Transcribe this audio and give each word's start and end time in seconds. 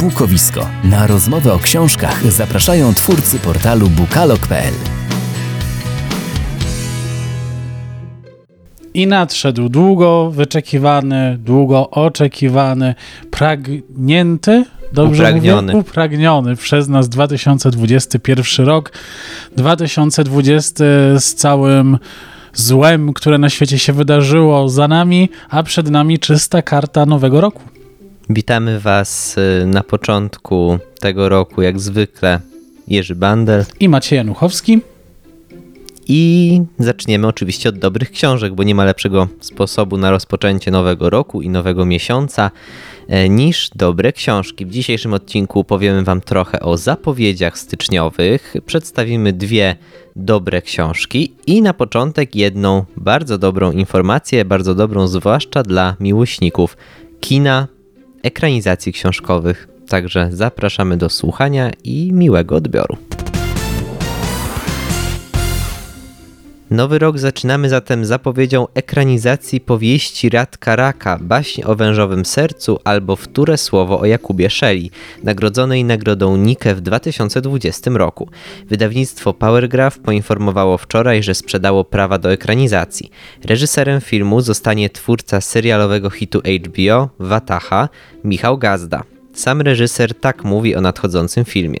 Bukowisko. 0.00 0.66
Na 0.84 1.06
rozmowę 1.06 1.52
o 1.52 1.58
książkach 1.58 2.32
zapraszają 2.32 2.94
twórcy 2.94 3.38
portalu 3.38 3.88
bukalog.pl. 3.88 4.74
I 8.94 9.06
nadszedł 9.06 9.68
długo 9.68 10.30
wyczekiwany, 10.30 11.38
długo 11.40 11.90
oczekiwany, 11.90 12.94
pragnięty, 13.30 14.64
dobrze 14.92 15.22
Upragniony. 15.22 15.72
mówię? 15.72 15.78
Upragniony 15.78 16.56
przez 16.56 16.88
nas 16.88 17.08
2021 17.08 18.66
rok. 18.66 18.92
2020 19.56 20.84
z 21.18 21.34
całym 21.34 21.98
złem, 22.54 23.12
które 23.12 23.38
na 23.38 23.48
świecie 23.48 23.78
się 23.78 23.92
wydarzyło 23.92 24.68
za 24.68 24.88
nami, 24.88 25.28
a 25.50 25.62
przed 25.62 25.90
nami 25.90 26.18
czysta 26.18 26.62
karta 26.62 27.06
nowego 27.06 27.40
roku. 27.40 27.77
Witamy 28.30 28.80
Was 28.80 29.36
y, 29.38 29.66
na 29.66 29.82
początku 29.82 30.78
tego 31.00 31.28
roku, 31.28 31.62
jak 31.62 31.80
zwykle, 31.80 32.40
Jerzy 32.88 33.14
Bandel. 33.14 33.64
I 33.80 33.88
Maciej 33.88 34.16
Januchowski. 34.16 34.80
I 36.08 36.62
zaczniemy 36.78 37.26
oczywiście 37.26 37.68
od 37.68 37.78
dobrych 37.78 38.10
książek, 38.10 38.54
bo 38.54 38.62
nie 38.62 38.74
ma 38.74 38.84
lepszego 38.84 39.28
sposobu 39.40 39.98
na 39.98 40.10
rozpoczęcie 40.10 40.70
nowego 40.70 41.10
roku 41.10 41.42
i 41.42 41.48
nowego 41.48 41.86
miesiąca 41.86 42.50
e, 43.08 43.28
niż 43.28 43.70
dobre 43.74 44.12
książki. 44.12 44.66
W 44.66 44.70
dzisiejszym 44.70 45.14
odcinku 45.14 45.64
powiemy 45.64 46.04
Wam 46.04 46.20
trochę 46.20 46.60
o 46.60 46.76
zapowiedziach 46.76 47.58
styczniowych, 47.58 48.54
przedstawimy 48.66 49.32
dwie 49.32 49.76
dobre 50.16 50.62
książki 50.62 51.32
i 51.46 51.62
na 51.62 51.74
początek 51.74 52.36
jedną 52.36 52.84
bardzo 52.96 53.38
dobrą 53.38 53.72
informację, 53.72 54.44
bardzo 54.44 54.74
dobrą 54.74 55.06
zwłaszcza 55.06 55.62
dla 55.62 55.96
miłośników 56.00 56.76
kina, 57.20 57.68
ekranizacji 58.22 58.92
książkowych. 58.92 59.68
Także 59.88 60.28
zapraszamy 60.32 60.96
do 60.96 61.08
słuchania 61.08 61.70
i 61.84 62.12
miłego 62.12 62.56
odbioru. 62.56 62.96
Nowy 66.70 66.98
rok 66.98 67.18
zaczynamy 67.18 67.68
zatem 67.68 68.04
zapowiedzią 68.04 68.66
ekranizacji 68.74 69.60
powieści 69.60 70.28
Radka 70.28 70.76
Raka, 70.76 71.18
baśń 71.20 71.62
o 71.64 71.74
wężowym 71.74 72.24
sercu 72.24 72.78
albo 72.84 73.16
wtóre 73.16 73.58
słowo 73.58 74.00
o 74.00 74.06
Jakubie 74.06 74.50
Shelley, 74.50 74.90
nagrodzonej 75.22 75.84
nagrodą 75.84 76.36
Nike 76.36 76.74
w 76.74 76.80
2020 76.80 77.90
roku. 77.94 78.28
Wydawnictwo 78.66 79.34
Powergraph 79.34 79.98
poinformowało 79.98 80.78
wczoraj, 80.78 81.22
że 81.22 81.34
sprzedało 81.34 81.84
prawa 81.84 82.18
do 82.18 82.32
ekranizacji. 82.32 83.10
Reżyserem 83.44 84.00
filmu 84.00 84.40
zostanie 84.40 84.90
twórca 84.90 85.40
serialowego 85.40 86.10
hitu 86.10 86.40
HBO 86.40 87.08
Wataha, 87.18 87.88
Michał 88.24 88.58
Gazda. 88.58 89.17
Sam 89.38 89.60
reżyser 89.60 90.14
tak 90.14 90.44
mówi 90.44 90.76
o 90.76 90.80
nadchodzącym 90.80 91.44
filmie. 91.44 91.78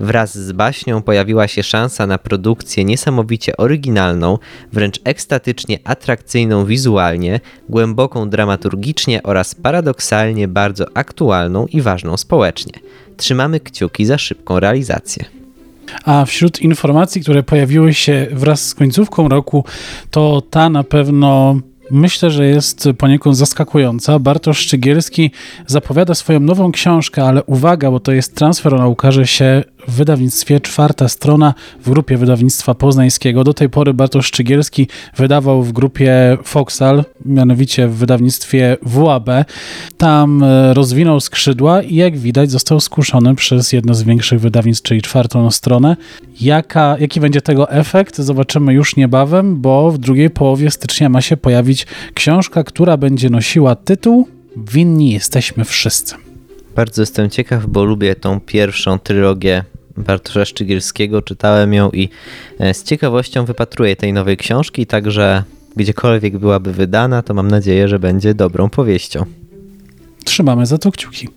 Wraz 0.00 0.38
z 0.38 0.52
baśnią 0.52 1.02
pojawiła 1.02 1.48
się 1.48 1.62
szansa 1.62 2.06
na 2.06 2.18
produkcję 2.18 2.84
niesamowicie 2.84 3.56
oryginalną, 3.56 4.38
wręcz 4.72 5.00
ekstatycznie 5.04 5.78
atrakcyjną 5.84 6.64
wizualnie, 6.64 7.40
głęboką 7.68 8.30
dramaturgicznie 8.30 9.22
oraz 9.22 9.54
paradoksalnie 9.54 10.48
bardzo 10.48 10.86
aktualną 10.94 11.66
i 11.66 11.80
ważną 11.80 12.16
społecznie. 12.16 12.72
Trzymamy 13.16 13.60
kciuki 13.60 14.06
za 14.06 14.18
szybką 14.18 14.60
realizację. 14.60 15.24
A 16.04 16.24
wśród 16.24 16.60
informacji, 16.60 17.20
które 17.20 17.42
pojawiły 17.42 17.94
się 17.94 18.26
wraz 18.32 18.66
z 18.66 18.74
końcówką 18.74 19.28
roku, 19.28 19.64
to 20.10 20.42
ta 20.50 20.70
na 20.70 20.84
pewno 20.84 21.60
myślę, 21.90 22.30
że 22.30 22.46
jest 22.46 22.88
poniekąd 22.98 23.36
zaskakująca. 23.36 24.18
Bartosz 24.18 24.58
Szczygielski 24.58 25.30
zapowiada 25.66 26.14
swoją 26.14 26.40
nową 26.40 26.72
książkę, 26.72 27.24
ale 27.24 27.44
uwaga, 27.44 27.90
bo 27.90 28.00
to 28.00 28.12
jest 28.12 28.34
transfer, 28.34 28.74
ona 28.74 28.86
ukaże 28.86 29.26
się 29.26 29.64
w 29.88 29.92
wydawnictwie 29.92 30.60
Czwarta 30.60 31.08
Strona 31.08 31.54
w 31.84 31.90
grupie 31.90 32.16
wydawnictwa 32.16 32.74
poznańskiego. 32.74 33.44
Do 33.44 33.54
tej 33.54 33.68
pory 33.68 33.94
Bartosz 33.94 34.26
Szczygielski 34.26 34.88
wydawał 35.16 35.62
w 35.62 35.72
grupie 35.72 36.38
Foxal, 36.44 37.04
mianowicie 37.24 37.88
w 37.88 37.94
wydawnictwie 37.94 38.76
WAB. 38.82 39.30
Tam 39.96 40.42
e, 40.42 40.74
rozwinął 40.74 41.20
skrzydła 41.20 41.82
i 41.82 41.94
jak 41.94 42.18
widać 42.18 42.50
został 42.50 42.80
skuszony 42.80 43.34
przez 43.34 43.72
jedno 43.72 43.94
z 43.94 44.02
większych 44.02 44.40
wydawnictw, 44.40 44.82
czyli 44.82 45.02
Czwartą 45.02 45.50
Stronę. 45.50 45.96
Jaka, 46.40 46.96
jaki 47.00 47.20
będzie 47.20 47.40
tego 47.40 47.70
efekt, 47.70 48.16
zobaczymy 48.16 48.74
już 48.74 48.96
niebawem, 48.96 49.60
bo 49.60 49.90
w 49.90 49.98
drugiej 49.98 50.30
połowie 50.30 50.70
stycznia 50.70 51.08
ma 51.08 51.20
się 51.20 51.36
pojawić 51.36 51.86
książka, 52.14 52.64
która 52.64 52.96
będzie 52.96 53.30
nosiła 53.30 53.76
tytuł 53.76 54.28
Winni 54.56 55.10
jesteśmy 55.10 55.64
wszyscy. 55.64 56.14
Bardzo 56.76 57.02
jestem 57.02 57.30
ciekaw, 57.30 57.66
bo 57.66 57.84
lubię 57.84 58.14
tą 58.14 58.40
pierwszą 58.40 58.98
trylogię 58.98 59.64
Bartosza 59.98 60.44
Szczygielskiego. 60.44 61.22
Czytałem 61.22 61.74
ją 61.74 61.90
i 61.90 62.08
e, 62.58 62.74
z 62.74 62.82
ciekawością 62.84 63.44
wypatruję 63.44 63.96
tej 63.96 64.12
nowej 64.12 64.36
książki, 64.36 64.86
także 64.86 65.44
gdziekolwiek 65.76 66.38
byłaby 66.38 66.72
wydana, 66.72 67.22
to 67.22 67.34
mam 67.34 67.48
nadzieję, 67.48 67.88
że 67.88 67.98
będzie 67.98 68.34
dobrą 68.34 68.70
powieścią. 68.70 69.24
Trzymamy 70.24 70.66
za 70.66 70.78
to 70.78 70.92
kciuki. 70.92 71.28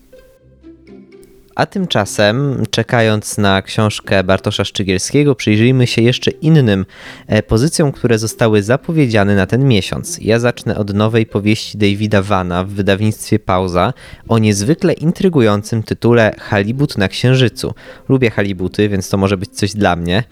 A 1.62 1.66
tymczasem, 1.66 2.64
czekając 2.72 3.38
na 3.38 3.62
książkę 3.62 4.24
Bartosza 4.24 4.66
Szczygielskiego, 4.66 5.36
przyjrzyjmy 5.36 5.88
się 5.88 6.02
jeszcze 6.02 6.32
innym 6.32 6.86
e, 7.28 7.44
pozycjom, 7.44 7.92
które 7.92 8.20
zostały 8.20 8.64
zapowiedziane 8.64 9.36
na 9.36 9.46
ten 9.46 9.68
miesiąc. 9.68 10.18
Ja 10.22 10.40
zacznę 10.40 10.78
od 10.78 10.94
nowej 10.94 11.26
powieści 11.26 11.78
Davida 11.78 12.22
Vana 12.22 12.64
w 12.64 12.70
wydawnictwie 12.70 13.40
Pauza 13.40 13.94
o 14.28 14.38
niezwykle 14.38 14.94
intrygującym 14.94 15.84
tytule 15.84 16.36
Halibut 16.40 16.98
na 16.98 17.08
Księżycu. 17.08 17.74
Lubię 18.10 18.30
halibuty, 18.30 18.90
więc 18.90 19.10
to 19.10 19.18
może 19.18 19.38
być 19.38 19.50
coś 19.50 19.74
dla 19.74 19.96
mnie. 19.96 20.24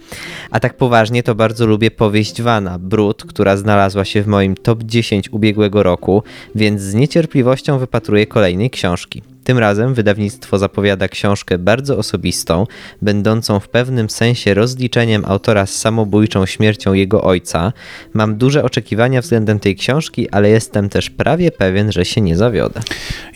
A 0.51 0.59
tak 0.59 0.77
poważnie 0.77 1.23
to 1.23 1.35
bardzo 1.35 1.65
lubię 1.65 1.91
powieść 1.91 2.41
Vana, 2.41 2.79
Brud, 2.79 3.23
która 3.25 3.57
znalazła 3.57 4.05
się 4.05 4.21
w 4.21 4.27
moim 4.27 4.55
top 4.55 4.83
10 4.83 5.29
ubiegłego 5.29 5.83
roku, 5.83 6.23
więc 6.55 6.81
z 6.81 6.93
niecierpliwością 6.93 7.79
wypatruję 7.79 8.27
kolejnej 8.27 8.69
książki. 8.69 9.21
Tym 9.43 9.57
razem 9.57 9.93
wydawnictwo 9.93 10.57
zapowiada 10.57 11.07
książkę 11.07 11.57
bardzo 11.57 11.97
osobistą, 11.97 12.65
będącą 13.01 13.59
w 13.59 13.69
pewnym 13.69 14.09
sensie 14.09 14.53
rozliczeniem 14.53 15.25
autora 15.25 15.65
z 15.65 15.75
samobójczą 15.75 16.45
śmiercią 16.45 16.93
jego 16.93 17.23
ojca. 17.23 17.73
Mam 18.13 18.35
duże 18.35 18.63
oczekiwania 18.63 19.21
względem 19.21 19.59
tej 19.59 19.75
książki, 19.75 20.29
ale 20.29 20.49
jestem 20.49 20.89
też 20.89 21.09
prawie 21.09 21.51
pewien, 21.51 21.91
że 21.91 22.05
się 22.05 22.21
nie 22.21 22.37
zawiodę. 22.37 22.81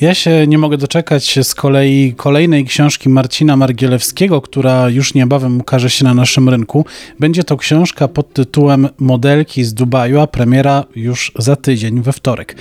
Ja 0.01 0.13
się 0.13 0.47
nie 0.47 0.57
mogę 0.57 0.77
doczekać 0.77 1.39
z 1.43 1.55
kolei 1.55 2.13
kolejnej 2.17 2.65
książki 2.65 3.09
Marcina 3.09 3.57
Margielewskiego, 3.57 4.41
która 4.41 4.89
już 4.89 5.13
niebawem 5.13 5.59
ukaże 5.59 5.89
się 5.89 6.05
na 6.05 6.13
naszym 6.13 6.49
rynku. 6.49 6.85
Będzie 7.19 7.43
to 7.43 7.57
książka 7.57 8.07
pod 8.07 8.33
tytułem 8.33 8.89
Modelki 8.99 9.63
z 9.63 9.73
Dubaju, 9.73 10.19
a 10.19 10.27
premiera 10.27 10.83
już 10.95 11.31
za 11.37 11.55
tydzień, 11.55 12.01
we 12.01 12.13
wtorek. 12.13 12.55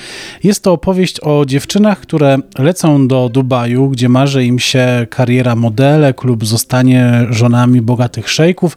Jest 0.45 0.65
to 0.65 0.73
opowieść 0.73 1.21
o 1.21 1.45
dziewczynach, 1.47 2.01
które 2.01 2.39
lecą 2.59 3.09
do 3.09 3.29
Dubaju, 3.29 3.42
gdzie 3.91 4.09
marzy 4.09 4.45
im 4.45 4.59
się 4.59 5.07
kariera 5.11 5.57
modelek 5.57 6.25
lub 6.25 6.47
zostanie 6.47 7.27
żonami 7.31 7.81
bogatych 7.81 8.31
szejków, 8.31 8.77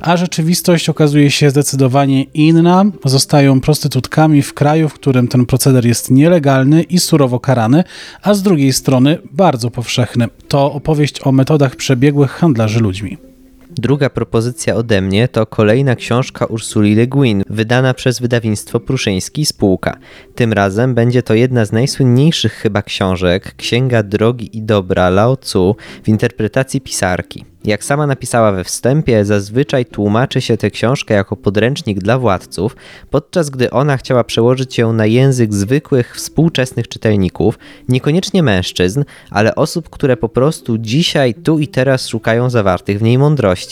a 0.00 0.16
rzeczywistość 0.16 0.88
okazuje 0.88 1.30
się 1.30 1.50
zdecydowanie 1.50 2.22
inna. 2.22 2.84
Zostają 3.04 3.60
prostytutkami 3.60 4.42
w 4.42 4.54
kraju, 4.54 4.88
w 4.88 4.94
którym 4.94 5.28
ten 5.28 5.46
proceder 5.46 5.86
jest 5.86 6.10
nielegalny 6.10 6.82
i 6.82 6.98
surowo 6.98 7.40
karany, 7.40 7.84
a 8.22 8.34
z 8.34 8.42
drugiej 8.42 8.72
strony 8.72 9.18
bardzo 9.32 9.70
powszechny. 9.70 10.28
To 10.48 10.72
opowieść 10.72 11.20
o 11.22 11.32
metodach 11.32 11.76
przebiegłych 11.76 12.30
handlarzy 12.30 12.80
ludźmi. 12.80 13.35
Druga 13.78 14.10
propozycja 14.10 14.74
ode 14.74 15.00
mnie 15.00 15.28
to 15.28 15.46
kolejna 15.46 15.96
książka 15.96 16.46
Ursuli 16.46 16.94
Le 16.94 17.06
Guin, 17.06 17.42
wydana 17.50 17.94
przez 17.94 18.20
wydawnictwo 18.20 18.80
Pruszyński 18.80 19.46
Spółka. 19.46 19.96
Tym 20.34 20.52
razem 20.52 20.94
będzie 20.94 21.22
to 21.22 21.34
jedna 21.34 21.64
z 21.64 21.72
najsłynniejszych 21.72 22.52
chyba 22.52 22.82
książek, 22.82 23.54
Księga 23.56 24.02
Drogi 24.02 24.58
i 24.58 24.62
Dobra 24.62 25.10
Lao 25.10 25.36
Tzu 25.36 25.76
w 26.04 26.08
interpretacji 26.08 26.80
pisarki. 26.80 27.44
Jak 27.64 27.84
sama 27.84 28.06
napisała 28.06 28.52
we 28.52 28.64
wstępie, 28.64 29.24
zazwyczaj 29.24 29.86
tłumaczy 29.86 30.40
się 30.40 30.56
tę 30.56 30.70
książkę 30.70 31.14
jako 31.14 31.36
podręcznik 31.36 31.98
dla 31.98 32.18
władców, 32.18 32.76
podczas 33.10 33.50
gdy 33.50 33.70
ona 33.70 33.96
chciała 33.96 34.24
przełożyć 34.24 34.78
ją 34.78 34.92
na 34.92 35.06
język 35.06 35.54
zwykłych, 35.54 36.16
współczesnych 36.16 36.88
czytelników, 36.88 37.58
niekoniecznie 37.88 38.42
mężczyzn, 38.42 39.04
ale 39.30 39.54
osób, 39.54 39.90
które 39.90 40.16
po 40.16 40.28
prostu 40.28 40.78
dzisiaj, 40.78 41.34
tu 41.34 41.58
i 41.58 41.68
teraz 41.68 42.08
szukają 42.08 42.50
zawartych 42.50 42.98
w 42.98 43.02
niej 43.02 43.18
mądrości. 43.18 43.65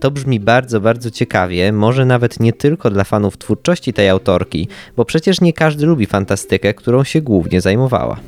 To 0.00 0.10
brzmi 0.10 0.40
bardzo, 0.40 0.80
bardzo 0.80 1.10
ciekawie, 1.10 1.72
może 1.72 2.06
nawet 2.06 2.40
nie 2.40 2.52
tylko 2.52 2.90
dla 2.90 3.04
fanów 3.04 3.38
twórczości 3.38 3.92
tej 3.92 4.08
autorki, 4.08 4.68
bo 4.96 5.04
przecież 5.04 5.40
nie 5.40 5.52
każdy 5.52 5.86
lubi 5.86 6.06
fantastykę, 6.06 6.74
którą 6.74 7.04
się 7.04 7.22
głównie 7.22 7.60
zajmowała. 7.60 8.20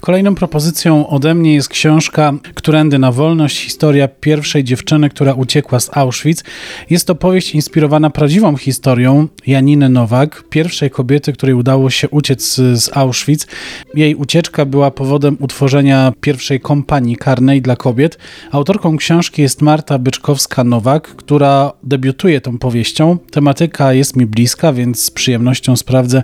Kolejną 0.00 0.34
propozycją 0.34 1.08
ode 1.08 1.34
mnie 1.34 1.54
jest 1.54 1.68
książka 1.68 2.32
Którędy 2.54 2.98
na 2.98 3.12
wolność, 3.12 3.58
historia 3.58 4.08
pierwszej 4.08 4.64
dziewczyny, 4.64 5.10
która 5.10 5.32
uciekła 5.34 5.80
z 5.80 5.96
Auschwitz. 5.96 6.44
Jest 6.90 7.06
to 7.06 7.14
powieść 7.14 7.54
inspirowana 7.54 8.10
prawdziwą 8.10 8.56
historią 8.56 9.28
Janiny 9.46 9.88
Nowak, 9.88 10.44
pierwszej 10.50 10.90
kobiety, 10.90 11.32
której 11.32 11.54
udało 11.54 11.90
się 11.90 12.08
uciec 12.08 12.54
z 12.54 12.96
Auschwitz. 12.96 13.46
Jej 13.94 14.14
ucieczka 14.14 14.64
była 14.64 14.90
powodem 14.90 15.36
utworzenia 15.40 16.12
pierwszej 16.20 16.60
kompanii 16.60 17.16
karnej 17.16 17.62
dla 17.62 17.76
kobiet. 17.76 18.18
Autorką 18.52 18.96
książki 18.96 19.42
jest 19.42 19.62
Marta 19.62 19.98
Byczkowska-Nowak, 19.98 21.00
która 21.00 21.72
debiutuje 21.82 22.40
tą 22.40 22.58
powieścią. 22.58 23.18
Tematyka 23.30 23.92
jest 23.92 24.16
mi 24.16 24.26
bliska, 24.26 24.72
więc 24.72 25.02
z 25.02 25.10
przyjemnością 25.10 25.76
sprawdzę, 25.76 26.22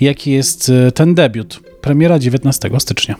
jaki 0.00 0.30
jest 0.30 0.68
e, 0.68 0.92
ten 0.92 1.14
debiut. 1.14 1.71
Premiera 1.82 2.18
19 2.18 2.70
stycznia. 2.78 3.16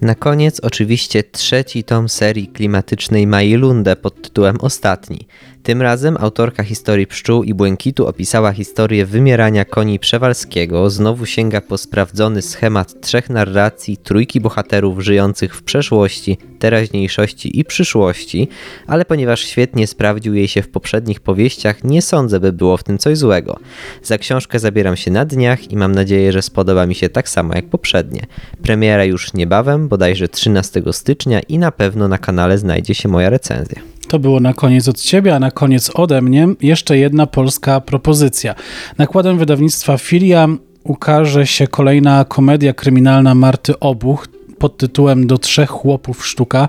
Na 0.00 0.14
koniec 0.14 0.60
oczywiście 0.60 1.24
trzeci 1.24 1.84
tom 1.84 2.08
serii 2.08 2.48
klimatycznej 2.48 3.26
Majlunde 3.26 3.96
pod 3.96 4.22
tytułem 4.22 4.56
Ostatni. 4.60 5.26
Tym 5.62 5.82
razem 5.82 6.16
autorka 6.20 6.62
historii 6.62 7.06
pszczół 7.06 7.42
i 7.42 7.54
błękitu 7.54 8.06
opisała 8.06 8.52
historię 8.52 9.06
wymierania 9.06 9.64
koni 9.64 9.98
Przewalskiego, 9.98 10.90
znowu 10.90 11.26
sięga 11.26 11.60
po 11.60 11.78
sprawdzony 11.78 12.42
schemat 12.42 13.00
trzech 13.00 13.30
narracji 13.30 13.96
trójki 13.96 14.40
bohaterów 14.40 15.00
żyjących 15.00 15.56
w 15.56 15.62
przeszłości, 15.62 16.38
teraźniejszości 16.58 17.60
i 17.60 17.64
przyszłości, 17.64 18.48
ale 18.86 19.04
ponieważ 19.04 19.40
świetnie 19.40 19.86
sprawdził 19.86 20.34
jej 20.34 20.48
się 20.48 20.62
w 20.62 20.68
poprzednich 20.68 21.20
powieściach, 21.20 21.84
nie 21.84 22.02
sądzę, 22.02 22.40
by 22.40 22.52
było 22.52 22.76
w 22.76 22.84
tym 22.84 22.98
coś 22.98 23.18
złego. 23.18 23.58
Za 24.02 24.18
książkę 24.18 24.58
zabieram 24.58 24.96
się 24.96 25.10
na 25.10 25.24
dniach 25.24 25.70
i 25.70 25.76
mam 25.76 25.92
nadzieję, 25.92 26.32
że 26.32 26.42
spodoba 26.42 26.86
mi 26.86 26.94
się 26.94 27.08
tak 27.08 27.28
samo 27.28 27.54
jak 27.54 27.66
poprzednie. 27.66 28.20
Premiera 28.62 29.04
już 29.04 29.34
niebawem, 29.34 29.88
bodajże 29.88 30.28
13 30.28 30.82
stycznia 30.92 31.40
i 31.40 31.58
na 31.58 31.72
pewno 31.72 32.08
na 32.08 32.18
kanale 32.18 32.58
znajdzie 32.58 32.94
się 32.94 33.08
moja 33.08 33.30
recenzja. 33.30 33.91
To 34.12 34.18
było 34.18 34.40
na 34.40 34.52
koniec 34.52 34.88
od 34.88 35.00
Ciebie, 35.00 35.34
a 35.34 35.38
na 35.38 35.50
koniec 35.50 35.90
ode 35.94 36.22
mnie 36.22 36.48
jeszcze 36.62 36.98
jedna 36.98 37.26
polska 37.26 37.80
propozycja. 37.80 38.54
Nakładem 38.98 39.38
wydawnictwa 39.38 39.98
Filia 39.98 40.48
ukaże 40.84 41.46
się 41.46 41.66
kolejna 41.66 42.24
komedia 42.24 42.72
kryminalna 42.72 43.34
Marty 43.34 43.78
Obuch 43.80 44.26
pod 44.58 44.76
tytułem 44.76 45.26
Do 45.26 45.38
trzech 45.38 45.70
chłopów 45.70 46.26
sztuka. 46.26 46.68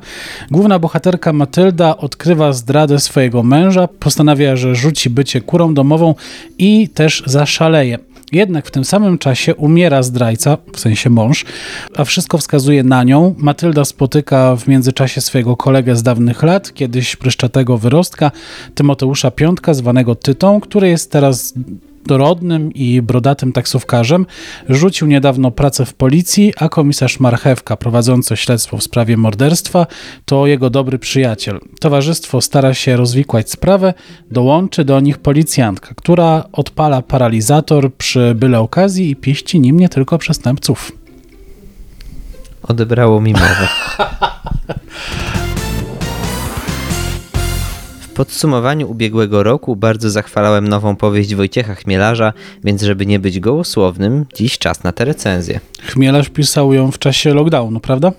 Główna 0.52 0.80
bohaterka 0.80 1.34
Matylda 1.34 1.98
odkrywa 1.98 2.54
zdradę 2.54 3.00
swojego 3.00 3.44
męża, 3.44 3.88
postanawia, 3.88 4.56
że 4.56 4.76
rzuci 4.76 5.10
bycie 5.10 5.42
kurą 5.42 5.74
domową 5.74 6.16
i 6.58 6.90
też 6.90 7.24
zaszaleje. 7.26 8.00
Jednak 8.34 8.68
w 8.68 8.72
tym 8.72 8.86
samym 8.86 9.18
czasie 9.18 9.56
umiera 9.56 10.04
zdrajca, 10.04 10.58
w 10.74 10.80
sensie 10.80 11.10
mąż, 11.10 11.46
a 11.96 12.04
wszystko 12.04 12.38
wskazuje 12.38 12.84
na 12.84 13.04
nią. 13.04 13.36
Matylda 13.38 13.86
spotyka 13.86 14.56
w 14.56 14.68
międzyczasie 14.68 15.22
swojego 15.22 15.58
kolegę 15.58 15.96
z 15.96 16.04
dawnych 16.04 16.44
lat, 16.44 16.74
kiedyś 16.74 17.16
pryszczatego 17.16 17.78
wyrostka, 17.78 18.32
Tymoteusza 18.76 19.32
Piątka, 19.32 19.74
zwanego 19.74 20.16
Tytą, 20.16 20.60
który 20.60 20.90
jest 20.90 21.12
teraz 21.12 21.54
dorodnym 22.08 22.74
i 22.74 23.02
brodatym 23.02 23.54
taksówkarzem. 23.54 24.26
Rzucił 24.70 25.08
niedawno 25.08 25.52
pracę 25.52 25.86
w 25.86 25.94
policji, 25.94 26.54
a 26.58 26.70
komisarz 26.70 27.20
Marchewka, 27.20 27.78
prowadzący 27.78 28.38
śledztwo 28.38 28.78
w 28.78 28.84
sprawie 28.84 29.18
morderstwa, 29.18 29.88
to 30.26 30.48
jego 30.48 30.70
dobry 30.70 31.00
przyjaciel. 31.00 31.60
Towarzystwo 31.80 32.42
stara 32.42 32.74
się 32.74 32.98
rozwikłać 32.98 33.52
sprawę, 33.52 33.94
dołączy 34.32 34.86
do 34.86 35.00
nich 35.00 35.18
policjantka, 35.18 35.96
która 35.96 36.44
odpala 36.52 37.02
paralizator 37.02 37.94
przy 37.94 38.36
byle 38.36 38.60
okazji 38.60 39.10
i 39.10 39.16
pieści 39.16 39.60
nim 39.60 39.80
nie 39.80 39.90
tylko 39.90 40.18
przestępców. 40.18 40.92
Odebrało 42.64 43.22
mi 43.22 43.34
mowę. 43.34 43.68
Podsumowaniu 48.24 48.92
ubiegłego 48.92 49.44
roku 49.44 49.76
bardzo 49.76 50.10
zachwalałem 50.10 50.68
nową 50.68 50.96
powieść 50.96 51.36
Wojciecha 51.36 51.76
Chmielarza, 51.76 52.34
więc 52.64 52.82
żeby 52.82 53.06
nie 53.06 53.20
być 53.20 53.40
gołosłownym, 53.40 54.26
dziś 54.36 54.58
czas 54.58 54.84
na 54.84 54.92
tę 54.92 55.06
recenzję. 55.06 55.60
Chmielarz 55.82 56.30
pisał 56.30 56.74
ją 56.74 56.92
w 56.92 57.00
czasie 57.00 57.34
lockdownu, 57.34 57.80
prawda? 57.80 58.12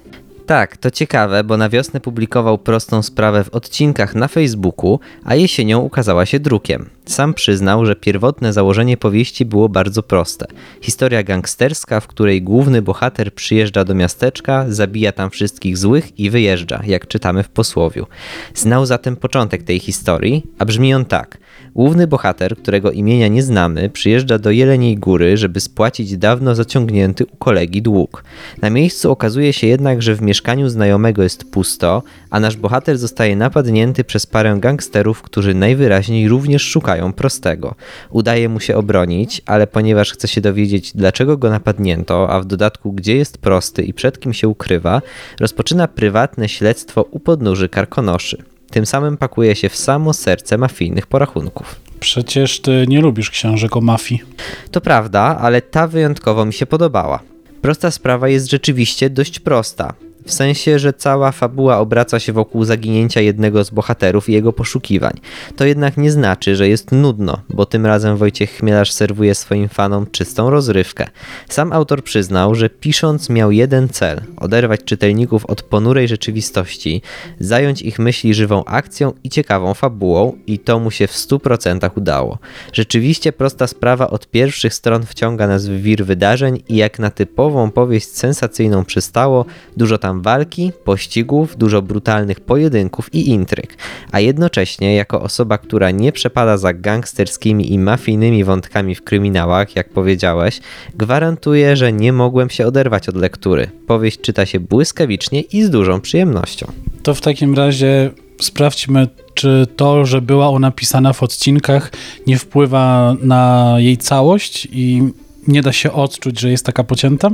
Tak, 0.47 0.77
to 0.77 0.91
ciekawe, 0.91 1.45
bo 1.45 1.57
na 1.57 1.69
wiosnę 1.69 2.01
publikował 2.01 2.59
prostą 2.59 3.03
sprawę 3.03 3.45
w 3.45 3.49
odcinkach 3.49 4.15
na 4.15 4.29
Facebooku, 4.29 5.01
a 5.25 5.35
jesienią 5.35 5.81
ukazała 5.81 6.27
się 6.27 6.41
drukiem. 6.41 6.91
Sam 7.07 7.35
przyznał, 7.35 7.87
że 7.87 7.97
pierwotne 7.97 8.53
założenie 8.53 8.97
powieści 8.97 9.45
było 9.45 9.69
bardzo 9.69 10.03
proste. 10.03 10.47
Historia 10.81 11.23
gangsterska, 11.23 12.01
w 12.01 12.07
której 12.07 12.43
główny 12.43 12.83
bohater 12.83 13.35
przyjeżdża 13.35 13.85
do 13.85 13.95
miasteczka, 13.95 14.65
zabija 14.69 15.13
tam 15.13 15.31
wszystkich 15.31 15.79
złych 15.79 16.19
i 16.19 16.31
wyjeżdża, 16.31 16.83
jak 16.87 17.09
czytamy 17.09 17.43
w 17.43 17.49
posłowiu. 17.49 18.07
Znał 18.55 18.87
zatem 18.87 19.17
początek 19.17 19.63
tej 19.63 19.81
historii, 19.81 20.47
a 20.59 20.65
brzmi 20.65 20.95
on 20.95 21.05
tak. 21.05 21.39
Główny 21.75 22.07
bohater, 22.07 22.57
którego 22.57 22.91
imienia 22.91 23.29
nie 23.29 23.43
znamy, 23.43 23.91
przyjeżdża 23.91 24.39
do 24.39 24.51
Jeleniej 24.51 24.97
Góry, 24.97 25.37
żeby 25.37 25.61
spłacić 25.61 26.17
dawno 26.17 26.55
zaciągnięty 26.55 27.27
u 27.27 27.37
kolegi 27.37 27.83
dług. 27.83 28.25
Na 28.63 28.71
miejscu 28.71 29.11
okazuje 29.11 29.53
się 29.53 29.67
jednak, 29.67 30.03
że 30.03 30.15
w 30.15 30.23
mieszkaniu 30.23 30.69
znajomego 30.69 31.23
jest 31.23 31.51
pusto, 31.51 32.03
a 32.31 32.41
nasz 32.41 32.57
bohater 32.57 32.99
zostaje 32.99 33.37
napadnięty 33.37 34.05
przez 34.05 34.27
parę 34.27 34.57
gangsterów, 34.61 35.23
którzy 35.23 35.55
najwyraźniej 35.55 36.29
również 36.29 36.63
szukają 36.63 37.13
prostego. 37.13 37.75
Udaje 38.11 38.49
mu 38.49 38.61
się 38.61 38.77
obronić, 38.77 39.43
ale 39.47 39.67
ponieważ 39.67 40.13
chce 40.13 40.29
się 40.29 40.41
dowiedzieć, 40.41 40.93
dlaczego 40.95 41.37
go 41.37 41.51
napadnięto, 41.51 42.31
a 42.31 42.41
w 42.41 42.45
dodatku 42.45 42.93
gdzie 42.93 43.17
jest 43.17 43.39
prosty 43.39 43.83
i 43.83 43.95
przed 43.95 44.21
kim 44.21 44.33
się 44.33 44.49
ukrywa, 44.49 45.03
rozpoczyna 45.41 45.89
prywatne 45.89 46.49
śledztwo 46.49 47.03
u 47.11 47.21
podnóży 47.21 47.69
karkonoszy. 47.69 48.54
Tym 48.75 48.87
samym 48.87 49.17
pakuje 49.17 49.57
się 49.57 49.69
w 49.69 49.77
samo 49.77 50.13
serce 50.13 50.59
mafijnych 50.59 51.07
porachunków. 51.07 51.81
Przecież 52.01 52.61
ty 52.61 52.85
nie 52.89 53.01
lubisz 53.01 53.31
książek 53.31 53.77
o 53.77 53.81
mafii. 53.81 54.23
To 54.71 54.81
prawda, 54.81 55.39
ale 55.41 55.63
ta 55.63 55.87
wyjątkowo 55.87 56.45
mi 56.45 56.53
się 56.53 56.67
podobała. 56.67 57.21
Prosta 57.63 57.91
sprawa 57.91 58.29
jest 58.29 58.51
rzeczywiście 58.51 59.11
dość 59.11 59.41
prosta. 59.41 59.95
W 60.27 60.33
sensie, 60.33 60.79
że 60.79 60.93
cała 60.93 61.33
fabuła 61.33 61.79
obraca 61.79 62.21
się 62.21 62.33
wokół 62.33 62.65
zaginięcia 62.65 63.21
jednego 63.21 63.65
z 63.65 63.71
bohaterów 63.71 64.29
i 64.29 64.33
jego 64.33 64.53
poszukiwań. 64.53 65.13
To 65.57 65.65
jednak 65.65 65.97
nie 65.97 66.11
znaczy, 66.11 66.57
że 66.57 66.69
jest 66.69 66.93
nudno, 66.93 67.41
bo 67.51 67.67
tym 67.67 67.87
razem 67.87 68.17
Wojciech 68.17 68.51
Chmielarz 68.51 68.93
serwuje 68.93 69.35
swoim 69.35 69.69
fanom 69.69 70.07
czystą 70.11 70.51
rozrywkę. 70.51 71.07
Sam 71.49 71.73
autor 71.73 72.05
przyznał, 72.05 72.55
że 72.55 72.71
pisząc 72.71 73.31
miał 73.31 73.53
jeden 73.53 73.89
cel 73.89 74.21
oderwać 74.37 74.85
czytelników 74.85 75.47
od 75.47 75.63
ponurej 75.63 76.09
rzeczywistości, 76.09 77.03
zająć 77.41 77.83
ich 77.83 77.99
myśli 77.99 78.35
żywą 78.35 78.65
akcją 78.65 79.13
i 79.25 79.31
ciekawą 79.31 79.75
fabułą, 79.75 80.37
i 80.47 80.59
to 80.59 80.79
mu 80.79 80.91
się 80.91 81.07
w 81.07 81.13
100% 81.13 81.91
udało. 81.97 82.39
Rzeczywiście 82.73 83.33
prosta 83.33 83.67
sprawa 83.67 84.11
od 84.11 84.31
pierwszych 84.31 84.75
stron 84.75 85.07
wciąga 85.07 85.47
nas 85.47 85.67
w 85.67 85.83
wir 85.83 86.07
wydarzeń 86.07 86.63
i 86.69 86.77
jak 86.77 86.99
na 86.99 87.11
typową 87.11 87.71
powieść 87.71 88.09
sensacyjną 88.09 88.85
przystało, 88.85 89.45
dużo 89.77 89.99
tam 90.15 90.23
walki, 90.23 90.73
pościgów, 90.85 91.57
dużo 91.57 91.83
brutalnych 91.83 92.41
pojedynków 92.41 93.15
i 93.15 93.29
intryg, 93.29 93.77
a 94.13 94.21
jednocześnie 94.21 94.95
jako 94.95 95.23
osoba, 95.23 95.59
która 95.59 95.91
nie 95.91 96.13
przepada 96.13 96.57
za 96.57 96.73
gangsterskimi 96.73 97.73
i 97.73 97.79
mafijnymi 97.79 98.45
wątkami 98.45 98.95
w 98.95 99.03
kryminałach, 99.03 99.77
jak 99.77 99.89
powiedziałeś, 99.89 100.61
gwarantuję, 100.95 101.77
że 101.77 101.93
nie 101.93 102.13
mogłem 102.13 102.51
się 102.51 102.67
oderwać 102.67 103.09
od 103.09 103.17
lektury. 103.17 103.71
Powieść 103.87 104.21
czyta 104.21 104.47
się 104.47 104.61
błyskawicznie 104.61 105.41
i 105.41 105.63
z 105.63 105.71
dużą 105.71 106.01
przyjemnością. 106.01 106.67
To 107.03 107.15
w 107.15 107.21
takim 107.21 107.55
razie 107.55 108.11
sprawdźmy, 108.41 109.09
czy 109.35 109.67
to, 109.77 110.05
że 110.05 110.21
była 110.21 110.49
ona 110.49 110.71
pisana 110.71 111.13
w 111.13 111.23
odcinkach, 111.23 111.93
nie 112.27 112.39
wpływa 112.39 113.17
na 113.23 113.75
jej 113.79 113.99
całość 113.99 114.69
i 114.73 115.03
nie 115.49 115.63
da 115.63 115.73
się 115.73 115.93
odczuć, 115.93 116.41
że 116.41 116.51
jest 116.51 116.67
taka 116.67 116.85
pocięta? 116.85 117.31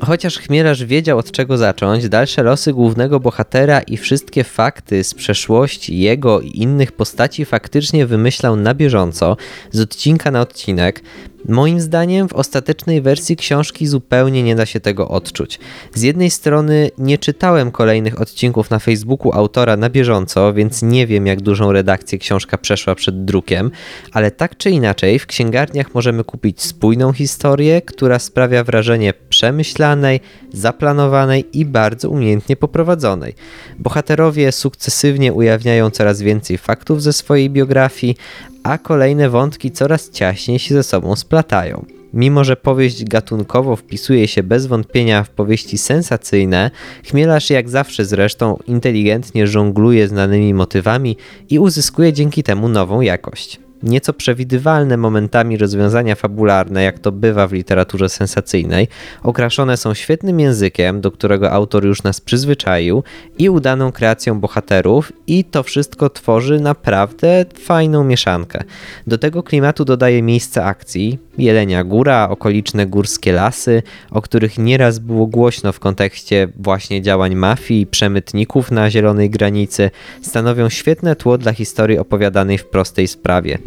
Chociaż 0.00 0.38
Chmielarz 0.38 0.84
wiedział 0.84 1.18
od 1.18 1.32
czego 1.32 1.58
zacząć, 1.58 2.08
dalsze 2.08 2.42
losy 2.42 2.72
głównego 2.72 3.20
bohatera 3.20 3.80
i 3.80 3.96
wszystkie 3.96 4.44
fakty 4.44 5.04
z 5.04 5.14
przeszłości 5.14 5.98
jego 5.98 6.40
i 6.40 6.48
innych 6.48 6.92
postaci 6.92 7.44
faktycznie 7.44 8.06
wymyślał 8.06 8.56
na 8.56 8.74
bieżąco, 8.74 9.36
z 9.72 9.80
odcinka 9.80 10.30
na 10.30 10.40
odcinek. 10.40 11.02
Moim 11.44 11.80
zdaniem 11.80 12.28
w 12.28 12.32
ostatecznej 12.32 13.02
wersji 13.02 13.36
książki 13.36 13.86
zupełnie 13.86 14.42
nie 14.42 14.56
da 14.56 14.66
się 14.66 14.80
tego 14.80 15.08
odczuć. 15.08 15.58
Z 15.94 16.02
jednej 16.02 16.30
strony 16.30 16.90
nie 16.98 17.18
czytałem 17.18 17.70
kolejnych 17.70 18.20
odcinków 18.20 18.70
na 18.70 18.78
Facebooku 18.78 19.32
autora 19.32 19.76
na 19.76 19.90
bieżąco, 19.90 20.54
więc 20.54 20.82
nie 20.82 21.06
wiem 21.06 21.26
jak 21.26 21.40
dużą 21.40 21.72
redakcję 21.72 22.18
książka 22.18 22.58
przeszła 22.58 22.94
przed 22.94 23.24
drukiem, 23.24 23.70
ale 24.12 24.30
tak 24.30 24.56
czy 24.56 24.70
inaczej 24.70 25.18
w 25.18 25.26
księgarniach 25.26 25.94
możemy 25.94 26.24
kupić 26.24 26.62
spójną 26.62 27.12
historię, 27.12 27.82
która 27.82 28.18
sprawia 28.18 28.64
wrażenie 28.64 29.14
przemyślanej, 29.28 30.20
zaplanowanej 30.52 31.44
i 31.52 31.64
bardzo 31.64 32.10
umiejętnie 32.10 32.56
poprowadzonej. 32.56 33.34
Bohaterowie 33.78 34.52
sukcesywnie 34.52 35.32
ujawniają 35.32 35.90
coraz 35.90 36.22
więcej 36.22 36.58
faktów 36.58 37.02
ze 37.02 37.12
swojej 37.12 37.50
biografii, 37.50 38.16
a 38.62 38.78
kolejne 38.78 39.30
wątki 39.30 39.70
coraz 39.70 40.10
ciaśniej 40.10 40.58
się 40.58 40.74
ze 40.74 40.82
sobą 40.82 41.16
splatają. 41.16 41.84
Mimo, 42.14 42.44
że 42.44 42.56
powieść 42.56 43.04
gatunkowo 43.04 43.76
wpisuje 43.76 44.28
się 44.28 44.42
bez 44.42 44.66
wątpienia 44.66 45.24
w 45.24 45.30
powieści 45.30 45.78
sensacyjne, 45.78 46.70
Chmielarz 47.04 47.50
jak 47.50 47.68
zawsze 47.68 48.04
zresztą 48.04 48.58
inteligentnie 48.66 49.46
żongluje 49.46 50.08
znanymi 50.08 50.54
motywami 50.54 51.16
i 51.50 51.58
uzyskuje 51.58 52.12
dzięki 52.12 52.42
temu 52.42 52.68
nową 52.68 53.00
jakość 53.00 53.60
nieco 53.82 54.12
przewidywalne 54.12 54.96
momentami 54.96 55.56
rozwiązania 55.56 56.14
fabularne, 56.14 56.82
jak 56.82 56.98
to 56.98 57.12
bywa 57.12 57.46
w 57.46 57.52
literaturze 57.52 58.08
sensacyjnej, 58.08 58.88
okraszone 59.22 59.76
są 59.76 59.94
świetnym 59.94 60.40
językiem, 60.40 61.00
do 61.00 61.10
którego 61.10 61.52
autor 61.52 61.84
już 61.84 62.02
nas 62.02 62.20
przyzwyczaił, 62.20 63.02
i 63.38 63.50
udaną 63.50 63.92
kreacją 63.92 64.40
bohaterów, 64.40 65.12
i 65.26 65.44
to 65.44 65.62
wszystko 65.62 66.10
tworzy 66.10 66.60
naprawdę 66.60 67.44
fajną 67.58 68.04
mieszankę. 68.04 68.64
Do 69.06 69.18
tego 69.18 69.42
klimatu 69.42 69.84
dodaje 69.84 70.22
miejsce 70.22 70.64
akcji, 70.64 71.18
Jelenia 71.38 71.84
Góra, 71.84 72.28
okoliczne 72.28 72.86
górskie 72.86 73.32
lasy, 73.32 73.82
o 74.10 74.22
których 74.22 74.58
nieraz 74.58 74.98
było 74.98 75.26
głośno 75.26 75.72
w 75.72 75.80
kontekście 75.80 76.48
właśnie 76.56 77.02
działań 77.02 77.34
mafii 77.34 77.80
i 77.80 77.86
przemytników 77.86 78.70
na 78.70 78.90
zielonej 78.90 79.30
granicy, 79.30 79.90
stanowią 80.22 80.68
świetne 80.68 81.16
tło 81.16 81.38
dla 81.38 81.52
historii 81.52 81.98
opowiadanej 81.98 82.58
w 82.58 82.66
prostej 82.66 83.08
sprawie. 83.08 83.58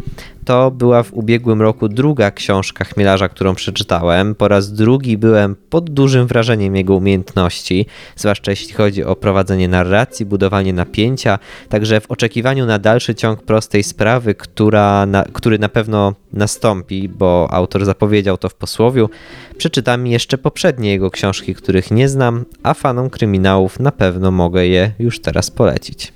To 0.44 0.70
była 0.70 1.02
w 1.02 1.12
ubiegłym 1.14 1.62
roku 1.62 1.88
druga 1.88 2.30
książka 2.30 2.84
Chmielarza, 2.84 3.28
którą 3.28 3.54
przeczytałem. 3.54 4.34
Po 4.34 4.48
raz 4.48 4.72
drugi 4.72 5.18
byłem 5.18 5.56
pod 5.70 5.90
dużym 5.90 6.26
wrażeniem 6.26 6.76
jego 6.76 6.94
umiejętności, 6.94 7.86
zwłaszcza 8.16 8.50
jeśli 8.50 8.74
chodzi 8.74 9.04
o 9.04 9.16
prowadzenie 9.16 9.68
narracji, 9.68 10.26
budowanie 10.26 10.72
napięcia, 10.72 11.38
także 11.68 12.00
w 12.00 12.10
oczekiwaniu 12.10 12.66
na 12.66 12.78
dalszy 12.78 13.14
ciąg 13.14 13.42
prostej 13.42 13.82
sprawy, 13.82 14.34
która 14.34 15.06
na, 15.06 15.24
który 15.32 15.58
na 15.58 15.68
pewno 15.68 16.14
nastąpi, 16.32 17.08
bo 17.08 17.48
autor 17.50 17.84
zapowiedział 17.84 18.38
to 18.38 18.48
w 18.48 18.54
posłowiu, 18.54 19.10
przeczytam 19.56 20.06
jeszcze 20.06 20.38
poprzednie 20.38 20.90
jego 20.90 21.10
książki, 21.10 21.54
których 21.54 21.90
nie 21.90 22.08
znam, 22.08 22.44
a 22.62 22.74
fanom 22.74 23.10
kryminałów 23.10 23.80
na 23.80 23.92
pewno 23.92 24.30
mogę 24.30 24.66
je 24.66 24.92
już 24.98 25.20
teraz 25.20 25.50
polecić. 25.50 26.12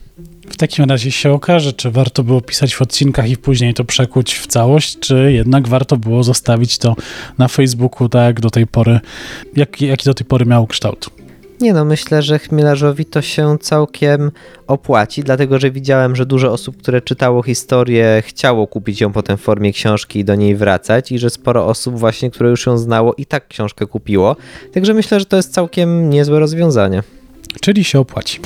W 0.51 0.57
takim 0.57 0.85
razie 0.85 1.11
się 1.11 1.33
okaże, 1.33 1.73
czy 1.73 1.91
warto 1.91 2.23
było 2.25 2.41
pisać 2.41 2.75
w 2.75 2.83
odcinkach 2.83 3.31
i 3.31 3.37
później 3.37 3.75
to 3.75 3.85
przekuć 3.85 4.35
w 4.35 4.47
całość, 4.47 4.99
czy 4.99 5.33
jednak 5.33 5.69
warto 5.69 5.97
było 5.97 6.23
zostawić 6.23 6.79
to 6.79 6.97
na 7.39 7.49
Facebooku 7.49 8.09
tak 8.09 8.25
jak 8.25 8.41
do 8.41 8.51
tej 8.51 8.67
pory, 8.67 9.01
jak, 9.57 9.81
jaki 9.81 10.05
do 10.05 10.15
tej 10.15 10.27
pory 10.27 10.47
miał 10.47 10.67
kształt. 10.67 11.11
Nie 11.61 11.73
no, 11.73 11.85
myślę, 11.85 12.23
że 12.23 12.39
Chmielarzowi 12.39 13.05
to 13.05 13.23
się 13.23 13.59
całkiem 13.61 14.31
opłaci, 14.67 15.23
dlatego 15.23 15.59
że 15.59 15.71
widziałem, 15.71 16.17
że 16.17 16.27
dużo 16.27 16.53
osób, 16.53 16.77
które 16.77 17.01
czytało 17.01 17.43
historię, 17.43 18.23
chciało 18.27 18.67
kupić 18.67 19.01
ją 19.01 19.13
potem 19.13 19.37
w 19.37 19.41
formie 19.41 19.73
książki 19.73 20.19
i 20.19 20.25
do 20.25 20.35
niej 20.35 20.57
wracać 20.57 21.13
i 21.13 21.19
że 21.19 21.31
sporo 21.31 21.67
osób 21.67 21.99
właśnie, 21.99 22.31
które 22.31 22.51
już 22.51 22.67
ją 22.67 22.79
znało 22.79 23.15
i 23.15 23.27
tak 23.27 23.49
książkę 23.49 23.87
kupiło. 23.87 24.37
Także 24.73 24.95
myślę, 24.95 25.21
że 25.21 25.27
to 25.27 25.37
jest 25.37 25.53
całkiem 25.53 26.11
niezłe 26.11 26.41
rozwiązanie. 26.41 27.03
Czyli 27.61 27.85
się 27.85 27.99
opłaci. 27.99 28.41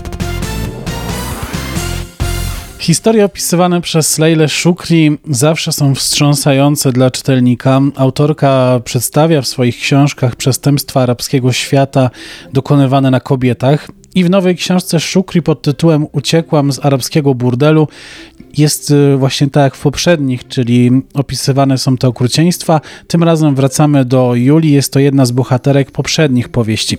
Historie 2.81 3.25
opisywane 3.25 3.81
przez 3.81 4.19
Leilę 4.19 4.49
Shukri 4.49 5.19
zawsze 5.31 5.73
są 5.73 5.95
wstrząsające 5.95 6.93
dla 6.93 7.11
czytelnika. 7.11 7.81
Autorka 7.97 8.81
przedstawia 8.85 9.43
w 9.43 9.47
swoich 9.47 9.77
książkach 9.77 10.37
przestępstwa 10.37 11.03
arabskiego 11.03 11.53
świata 11.53 12.11
dokonywane 12.53 13.11
na 13.11 13.21
kobietach. 13.21 13.89
I 14.15 14.25
w 14.25 14.31
nowej 14.31 14.57
książce 14.57 15.01
Shukri 15.01 15.43
pod 15.43 15.63
tytułem 15.63 16.07
Uciekłam 16.13 16.73
z 16.73 16.85
arabskiego 16.85 17.35
burdelu 17.35 17.89
jest 18.59 18.91
y, 18.91 19.17
właśnie 19.17 19.51
tak 19.51 19.63
jak 19.63 19.75
w 19.75 19.83
poprzednich, 19.83 20.49
czyli 20.49 20.91
opisywane 21.15 21.79
są 21.79 21.97
te 21.97 22.09
okrucieństwa. 22.09 22.81
Tym 23.07 23.23
razem 23.23 23.55
wracamy 23.55 24.05
do 24.05 24.35
Julii, 24.35 24.73
jest 24.73 24.93
to 24.93 24.99
jedna 24.99 25.27
z 25.27 25.31
bohaterek 25.31 25.91
poprzednich 25.91 26.49
powieści. 26.49 26.99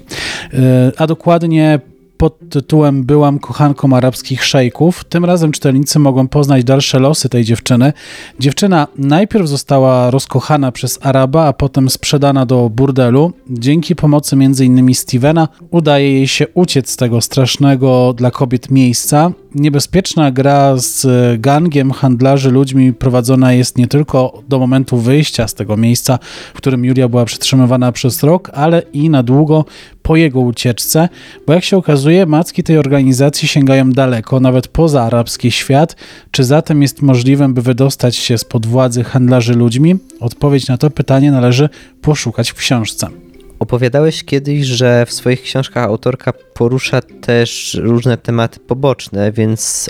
Y, 0.54 0.58
a 0.98 1.08
dokładnie 1.08 1.80
pod 2.22 2.50
tytułem 2.50 3.04
Byłam 3.04 3.40
kochanką 3.40 3.96
arabskich 3.96 4.46
szejków. 4.46 5.04
Tym 5.04 5.26
razem 5.26 5.52
czytelnicy 5.52 6.00
mogą 6.00 6.28
poznać 6.28 6.64
dalsze 6.64 7.00
losy 7.00 7.30
tej 7.30 7.44
dziewczyny. 7.44 7.94
Dziewczyna 8.40 8.88
najpierw 8.98 9.48
została 9.48 10.12
rozkochana 10.12 10.72
przez 10.72 11.00
Araba, 11.02 11.46
a 11.46 11.54
potem 11.54 11.90
sprzedana 11.90 12.46
do 12.46 12.70
burdelu. 12.70 13.34
Dzięki 13.50 13.96
pomocy 13.96 14.36
m.in. 14.36 14.94
Stevena 14.94 15.48
udaje 15.72 16.14
jej 16.14 16.28
się 16.28 16.48
uciec 16.54 16.90
z 16.90 16.96
tego 16.96 17.22
strasznego 17.22 18.14
dla 18.14 18.32
kobiet 18.32 18.72
miejsca. 18.72 19.32
Niebezpieczna 19.56 20.32
gra 20.32 20.78
z 20.78 21.08
gangiem 21.42 21.92
handlarzy 21.92 22.52
ludźmi 22.52 22.94
prowadzona 22.94 23.54
jest 23.54 23.78
nie 23.78 23.88
tylko 23.88 24.42
do 24.50 24.60
momentu 24.60 24.98
wyjścia 24.98 25.48
z 25.48 25.54
tego 25.54 25.78
miejsca, 25.78 26.20
w 26.54 26.58
którym 26.58 26.86
Julia 26.86 27.10
była 27.10 27.26
przetrzymywana 27.26 27.92
przez 27.92 28.24
rok, 28.24 28.52
ale 28.54 28.82
i 28.94 29.10
na 29.10 29.24
długo 29.24 29.66
po 30.12 30.16
jego 30.16 30.40
ucieczce, 30.40 31.10
bo 31.48 31.54
jak 31.54 31.64
się 31.64 31.78
okazuje, 31.78 32.26
macki 32.26 32.64
tej 32.64 32.78
organizacji 32.78 33.48
sięgają 33.48 33.92
daleko, 33.92 34.40
nawet 34.40 34.68
poza 34.68 35.04
arabski 35.04 35.52
świat. 35.52 35.96
Czy 36.32 36.44
zatem 36.44 36.82
jest 36.82 37.02
możliwe, 37.02 37.50
by 37.50 37.62
wydostać 37.62 38.16
się 38.16 38.38
spod 38.38 38.66
władzy 38.66 39.04
handlarzy 39.04 39.54
ludźmi? 39.54 39.96
Odpowiedź 40.20 40.68
na 40.68 40.78
to 40.78 40.90
pytanie 40.90 41.32
należy 41.32 41.70
poszukać 42.02 42.52
w 42.52 42.56
książce. 42.56 43.08
Opowiadałeś 43.60 44.24
kiedyś, 44.24 44.66
że 44.66 45.06
w 45.06 45.14
swoich 45.14 45.42
książkach 45.42 45.84
autorka 45.84 46.34
porusza 46.54 47.02
też 47.02 47.78
różne 47.82 48.18
tematy 48.18 48.60
poboczne, 48.60 49.32
więc 49.32 49.90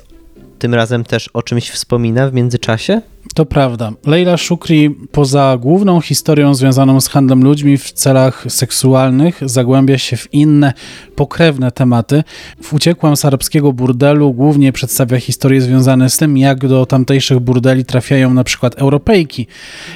tym 0.60 0.74
razem 0.74 1.04
też 1.04 1.30
o 1.34 1.44
czymś 1.44 1.70
wspomina 1.70 2.30
w 2.30 2.34
międzyczasie? 2.34 3.02
To 3.36 3.46
prawda. 3.46 3.92
Leila 4.06 4.38
Shukri 4.38 4.90
poza 5.12 5.58
główną 5.62 6.02
historią 6.02 6.56
związaną 6.56 7.02
z 7.02 7.08
handlem 7.08 7.44
ludźmi 7.44 7.78
w 7.78 7.92
celach 7.92 8.46
seksualnych 8.50 9.40
zagłębia 9.46 9.98
się 9.98 10.18
w 10.18 10.34
inne, 10.34 10.74
pokrewne 11.16 11.72
tematy. 11.72 12.24
W 12.62 12.74
Uciekłam 12.74 13.18
z 13.18 13.26
arabskiego 13.26 13.74
burdelu 13.74 14.34
głównie 14.34 14.72
przedstawia 14.72 15.20
historie 15.20 15.62
związane 15.62 16.10
z 16.10 16.18
tym, 16.18 16.38
jak 16.38 16.68
do 16.68 16.86
tamtejszych 16.86 17.40
burdeli 17.40 17.86
trafiają 17.86 18.34
na 18.34 18.44
przykład 18.44 18.76
Europejki. 18.76 19.48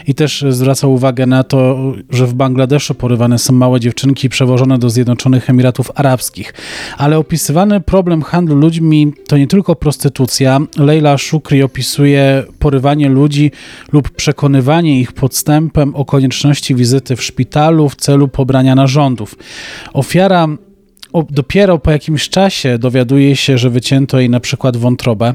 I 0.08 0.16
też 0.16 0.46
zwraca 0.50 0.88
uwagę 0.88 1.26
na 1.26 1.44
to, 1.44 1.78
że 2.10 2.28
w 2.28 2.34
Bangladeszu 2.34 2.96
porywane 2.96 3.40
są 3.40 3.54
małe 3.54 3.80
dziewczynki 3.80 4.30
przewożone 4.30 4.78
do 4.78 4.90
Zjednoczonych 4.90 5.50
Emiratów 5.50 5.92
Arabskich. 5.96 6.54
Ale 6.98 7.18
opisywany 7.18 7.82
problem 7.82 8.22
handlu 8.22 8.56
ludźmi 8.56 9.14
to 9.28 9.38
nie 9.38 9.48
tylko 9.48 9.76
prostytucja. 9.76 10.60
Leila 10.78 11.18
Shukri 11.18 11.64
opisuje 11.64 12.44
porywanie 12.60 13.10
ludzi 13.16 13.52
lub 13.92 14.10
przekonywanie 14.10 15.00
ich 15.00 15.14
podstępem 15.14 15.96
o 15.96 16.06
konieczności 16.06 16.76
wizyty 16.76 17.16
w 17.16 17.24
szpitalu 17.24 17.90
w 17.90 17.96
celu 17.96 18.28
pobrania 18.28 18.76
narządów. 18.76 19.36
Ofiara 19.94 20.48
dopiero 21.30 21.80
po 21.80 21.92
jakimś 21.92 22.30
czasie 22.30 22.78
dowiaduje 22.78 23.36
się, 23.36 23.58
że 23.58 23.70
wycięto 23.70 24.20
jej 24.20 24.30
na 24.30 24.40
przykład 24.40 24.78
wątrobę. 24.78 25.34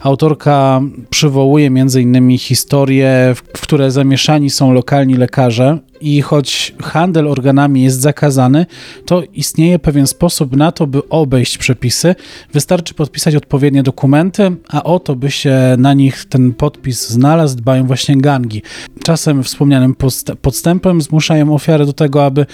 Autorka 0.00 0.80
przywołuje 1.10 1.70
między 1.70 2.02
innymi 2.02 2.38
historie, 2.38 3.34
w 3.56 3.60
które 3.60 3.90
zamieszani 3.90 4.50
są 4.50 4.72
lokalni 4.72 5.14
lekarze 5.14 5.78
i 6.00 6.22
choć 6.22 6.74
handel 6.82 7.28
organami 7.28 7.82
jest 7.82 8.00
zakazany, 8.00 8.66
to 9.04 9.22
istnieje 9.34 9.78
pewien 9.78 10.06
sposób 10.06 10.56
na 10.56 10.72
to, 10.72 10.86
by 10.86 11.08
obejść 11.08 11.58
przepisy. 11.58 12.14
Wystarczy 12.52 12.94
podpisać 12.94 13.34
odpowiednie 13.34 13.82
dokumenty, 13.82 14.56
a 14.68 14.82
o 14.82 14.98
to, 14.98 15.16
by 15.16 15.30
się 15.30 15.74
na 15.78 15.94
nich 15.94 16.24
ten 16.24 16.52
podpis 16.52 17.08
znalazł, 17.08 17.56
dbają 17.56 17.86
właśnie 17.86 18.16
gangi. 18.16 18.62
Czasem 19.02 19.42
wspomnianym 19.42 19.94
podstępem 20.42 21.02
zmuszają 21.02 21.54
ofiarę 21.54 21.86
do 21.86 21.92
tego, 21.92 22.24
aby 22.24 22.46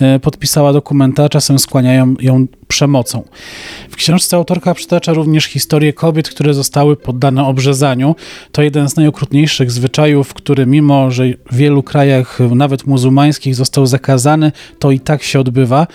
e, 0.00 0.18
podpisała 0.18 0.72
dokumenta, 0.72 1.28
czasem 1.28 1.58
skłaniają 1.58 2.14
ją 2.20 2.46
przemocą. 2.72 3.24
W 3.90 3.96
książce 3.96 4.36
autorka 4.36 4.74
przytacza 4.74 5.12
również 5.12 5.44
historię 5.44 5.92
kobiet, 5.92 6.28
które 6.28 6.54
zostały 6.54 6.96
poddane 6.96 7.44
obrzezaniu. 7.44 8.16
To 8.52 8.62
jeden 8.62 8.88
z 8.88 8.96
najokrutniejszych 8.96 9.70
zwyczajów, 9.70 10.34
który 10.34 10.66
mimo, 10.66 11.10
że 11.10 11.24
w 11.50 11.56
wielu 11.56 11.82
krajach, 11.82 12.38
nawet 12.54 12.86
muzułmańskich, 12.86 13.54
został 13.54 13.86
zakazany, 13.86 14.52
to 14.78 14.90
i 14.90 15.00
tak 15.00 15.22
się 15.22 15.40
odbywa. 15.40 15.86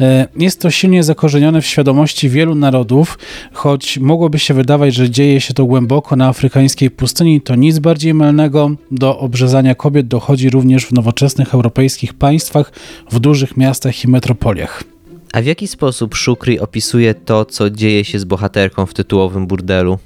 E, 0.00 0.28
jest 0.36 0.60
to 0.60 0.70
silnie 0.70 1.02
zakorzenione 1.02 1.60
w 1.60 1.66
świadomości 1.66 2.28
wielu 2.28 2.54
narodów, 2.54 3.18
choć 3.52 3.98
mogłoby 3.98 4.38
się 4.38 4.54
wydawać, 4.54 4.94
że 4.94 5.10
dzieje 5.10 5.40
się 5.40 5.54
to 5.54 5.64
głęboko 5.64 6.16
na 6.16 6.28
afrykańskiej 6.28 6.90
pustyni, 6.90 7.40
to 7.40 7.54
nic 7.54 7.78
bardziej 7.78 8.14
mylnego. 8.14 8.70
Do 8.90 9.18
obrzezania 9.18 9.74
kobiet 9.74 10.08
dochodzi 10.08 10.50
również 10.50 10.86
w 10.86 10.92
nowoczesnych 10.92 11.54
europejskich 11.54 12.14
państwach, 12.14 12.72
w 13.10 13.18
dużych 13.18 13.56
miastach 13.56 14.04
i 14.04 14.08
metropoliach. 14.08 14.95
A 15.32 15.42
w 15.42 15.44
jaki 15.44 15.68
sposób 15.68 16.14
Shukri 16.14 16.60
opisuje 16.60 17.14
to, 17.14 17.44
co 17.44 17.70
dzieje 17.70 18.04
się 18.04 18.18
z 18.18 18.24
bohaterką 18.24 18.86
w 18.86 18.94
tytułowym 18.94 19.46
burdelu? 19.46 19.98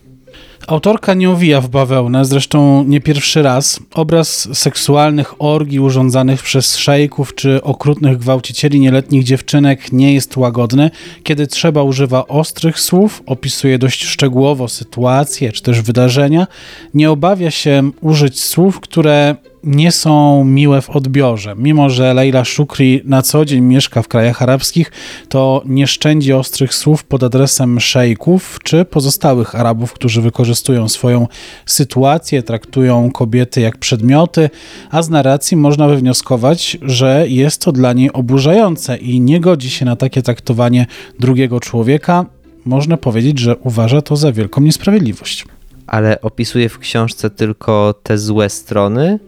Autorka 0.67 1.15
nie 1.15 1.31
owija 1.31 1.61
w 1.61 1.69
bawełnę, 1.69 2.25
zresztą 2.25 2.85
nie 2.85 3.01
pierwszy 3.01 3.43
raz. 3.43 3.81
Obraz 3.95 4.49
seksualnych 4.59 5.43
orgii 5.43 5.81
urządzanych 5.81 6.43
przez 6.43 6.77
szejków 6.77 7.35
czy 7.35 7.63
okrutnych 7.63 8.19
gwałcicieli 8.19 8.81
nieletnich 8.81 9.25
dziewczynek 9.25 9.93
nie 9.93 10.15
jest 10.15 10.37
łagodny. 10.37 10.91
Kiedy 11.23 11.47
trzeba, 11.47 11.83
używa 11.83 12.27
ostrych 12.27 12.81
słów, 12.81 13.23
opisuje 13.27 13.79
dość 13.79 14.05
szczegółowo 14.05 14.69
sytuacje 14.69 15.53
czy 15.53 15.63
też 15.63 15.83
wydarzenia. 15.83 16.47
Nie 16.95 17.11
obawia 17.11 17.51
się 17.51 17.91
użyć 18.01 18.41
słów, 18.41 18.81
które 18.81 19.37
nie 19.65 19.93
są 19.93 20.45
miłe 20.45 20.83
w 20.83 20.91
odbiorze. 20.91 21.55
Mimo, 21.57 21.91
że 21.91 22.15
Leila 22.15 22.45
Shukri 22.45 23.01
na 23.05 23.23
co 23.23 23.45
dzień 23.45 23.61
mieszka 23.61 24.03
w 24.03 24.09
krajach 24.09 24.43
arabskich, 24.43 24.93
to 25.29 25.63
nie 25.67 25.87
szczędzi 25.87 26.33
ostrych 26.33 26.75
słów 26.75 27.05
pod 27.05 27.23
adresem 27.23 27.81
szejków 27.81 28.59
czy 28.65 28.85
pozostałych 28.85 29.55
Arabów, 29.55 29.93
którzy 29.93 30.23
wykorzystują 30.23 30.89
swoją 30.89 31.29
sytuację, 31.67 32.43
traktują 32.43 33.11
kobiety 33.11 33.61
jak 33.61 33.79
przedmioty, 33.79 34.51
a 34.91 35.03
z 35.03 35.11
narracji 35.11 35.57
można 35.57 35.89
wywnioskować, 35.89 36.79
że 36.83 37.25
jest 37.29 37.65
to 37.65 37.73
dla 37.73 37.93
niej 37.93 38.13
oburzające 38.13 38.97
i 38.97 39.21
nie 39.21 39.41
godzi 39.41 39.71
się 39.71 39.85
na 39.85 39.97
takie 39.97 40.23
traktowanie 40.23 40.87
drugiego 41.19 41.61
człowieka. 41.61 42.27
Można 42.65 42.97
powiedzieć, 42.97 43.39
że 43.39 43.57
uważa 43.57 44.03
to 44.03 44.17
za 44.17 44.33
wielką 44.33 44.61
niesprawiedliwość. 44.61 45.45
Ale 45.87 46.21
opisuje 46.21 46.69
w 46.69 46.79
książce 46.79 47.31
tylko 47.31 47.95
te 48.03 48.19
złe 48.19 48.49
strony 48.49 49.19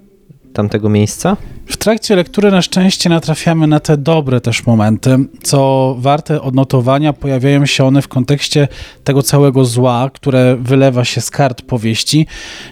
tamtego 0.52 0.88
miejsca? 0.88 1.36
W 1.66 1.76
trakcie 1.76 2.16
lektury 2.16 2.50
na 2.50 2.62
szczęście 2.62 3.10
natrafiamy 3.10 3.66
na 3.66 3.80
te 3.80 3.96
dobre 3.96 4.40
też 4.40 4.66
momenty, 4.66 5.18
co 5.42 5.94
warte 5.98 6.42
odnotowania. 6.42 7.12
Pojawiają 7.12 7.66
się 7.66 7.84
one 7.84 8.02
w 8.02 8.08
kontekście 8.08 8.68
tego 9.04 9.22
całego 9.22 9.64
zła, 9.64 10.10
które 10.14 10.56
wylewa 10.56 11.04
się 11.04 11.20
z 11.20 11.30
kart 11.30 11.62
powieści. 11.62 12.26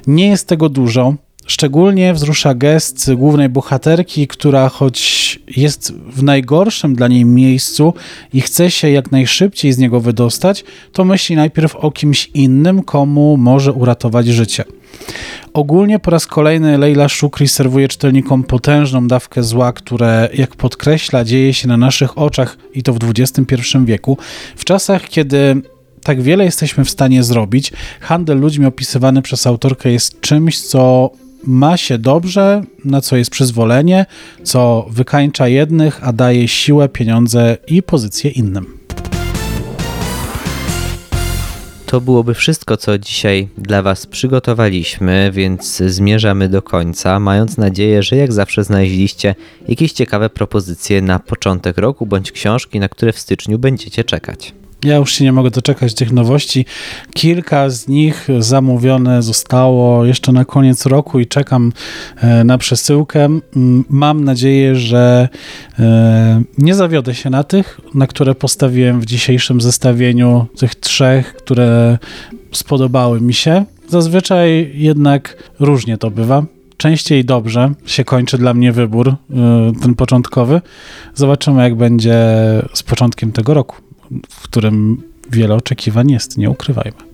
Nie 0.06 0.28
jest 0.28 0.48
tego 0.48 0.68
dużo. 0.68 1.14
Szczególnie 1.50 2.14
wzrusza 2.14 2.54
gest 2.54 3.14
głównej 3.14 3.48
bohaterki, 3.48 4.26
która 4.26 4.68
choć 4.68 5.38
jest 5.56 5.92
w 5.92 6.22
najgorszym 6.22 6.94
dla 6.94 7.08
niej 7.08 7.24
miejscu 7.24 7.94
i 8.32 8.40
chce 8.40 8.70
się 8.70 8.90
jak 8.90 9.12
najszybciej 9.12 9.72
z 9.72 9.78
niego 9.78 10.00
wydostać, 10.00 10.64
to 10.92 11.04
myśli 11.04 11.36
najpierw 11.36 11.76
o 11.76 11.90
kimś 11.90 12.30
innym, 12.34 12.82
komu 12.82 13.36
może 13.36 13.72
uratować 13.72 14.26
życie. 14.26 14.64
Ogólnie 15.52 15.98
po 15.98 16.10
raz 16.10 16.26
kolejny 16.26 16.78
Leila 16.78 17.08
Shukri 17.08 17.48
serwuje 17.48 17.88
czytelnikom 17.88 18.44
potężną 18.44 19.08
dawkę 19.08 19.42
zła, 19.42 19.72
które, 19.72 20.28
jak 20.34 20.56
podkreśla, 20.56 21.24
dzieje 21.24 21.54
się 21.54 21.68
na 21.68 21.76
naszych 21.76 22.18
oczach 22.18 22.58
i 22.74 22.82
to 22.82 22.92
w 22.92 22.98
XXI 23.02 23.56
wieku, 23.84 24.18
w 24.56 24.64
czasach, 24.64 25.08
kiedy 25.08 25.62
tak 26.02 26.22
wiele 26.22 26.44
jesteśmy 26.44 26.84
w 26.84 26.90
stanie 26.90 27.22
zrobić. 27.22 27.72
Handel 28.00 28.40
ludźmi 28.40 28.66
opisywany 28.66 29.22
przez 29.22 29.46
autorkę 29.46 29.92
jest 29.92 30.20
czymś, 30.20 30.60
co 30.60 31.10
ma 31.44 31.76
się 31.76 31.98
dobrze, 31.98 32.62
na 32.84 33.00
co 33.00 33.16
jest 33.16 33.30
przyzwolenie, 33.30 34.06
co 34.42 34.86
wykańcza 34.90 35.48
jednych, 35.48 36.08
a 36.08 36.12
daje 36.12 36.48
siłę, 36.48 36.88
pieniądze 36.88 37.56
i 37.66 37.82
pozycję 37.82 38.30
innym. 38.30 38.80
To 41.86 42.00
byłoby 42.00 42.34
wszystko, 42.34 42.76
co 42.76 42.98
dzisiaj 42.98 43.48
dla 43.58 43.82
Was 43.82 44.06
przygotowaliśmy, 44.06 45.30
więc 45.34 45.76
zmierzamy 45.76 46.48
do 46.48 46.62
końca, 46.62 47.20
mając 47.20 47.56
nadzieję, 47.56 48.02
że 48.02 48.16
jak 48.16 48.32
zawsze 48.32 48.64
znaleźliście 48.64 49.34
jakieś 49.68 49.92
ciekawe 49.92 50.30
propozycje 50.30 51.02
na 51.02 51.18
początek 51.18 51.78
roku 51.78 52.06
bądź 52.06 52.32
książki, 52.32 52.80
na 52.80 52.88
które 52.88 53.12
w 53.12 53.18
styczniu 53.18 53.58
będziecie 53.58 54.04
czekać. 54.04 54.54
Ja 54.84 54.96
już 54.96 55.12
się 55.12 55.24
nie 55.24 55.32
mogę 55.32 55.50
doczekać 55.50 55.94
tych 55.94 56.12
nowości. 56.12 56.64
Kilka 57.14 57.70
z 57.70 57.88
nich 57.88 58.28
zamówione 58.38 59.22
zostało 59.22 60.04
jeszcze 60.04 60.32
na 60.32 60.44
koniec 60.44 60.86
roku 60.86 61.20
i 61.20 61.26
czekam 61.26 61.72
e, 62.16 62.44
na 62.44 62.58
przesyłkę. 62.58 63.28
Mam 63.88 64.24
nadzieję, 64.24 64.76
że 64.76 65.28
e, 65.78 66.42
nie 66.58 66.74
zawiodę 66.74 67.14
się 67.14 67.30
na 67.30 67.44
tych, 67.44 67.80
na 67.94 68.06
które 68.06 68.34
postawiłem 68.34 69.00
w 69.00 69.06
dzisiejszym 69.06 69.60
zestawieniu, 69.60 70.46
tych 70.58 70.74
trzech, 70.74 71.34
które 71.34 71.98
spodobały 72.52 73.20
mi 73.20 73.34
się. 73.34 73.64
Zazwyczaj 73.88 74.70
jednak 74.74 75.36
różnie 75.60 75.98
to 75.98 76.10
bywa 76.10 76.44
częściej 76.76 77.24
dobrze 77.24 77.72
się 77.86 78.04
kończy 78.04 78.38
dla 78.38 78.54
mnie 78.54 78.72
wybór, 78.72 79.08
e, 79.08 79.16
ten 79.82 79.94
początkowy. 79.94 80.60
Zobaczymy, 81.14 81.62
jak 81.62 81.74
będzie 81.74 82.16
z 82.74 82.82
początkiem 82.82 83.32
tego 83.32 83.54
roku 83.54 83.89
w 84.28 84.42
którym 84.42 85.02
wiele 85.30 85.54
oczekiwań 85.54 86.10
jest, 86.10 86.38
nie 86.38 86.50
ukrywajmy. 86.50 87.10